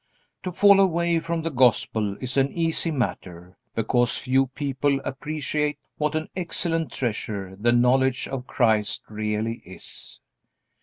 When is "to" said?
0.41-0.51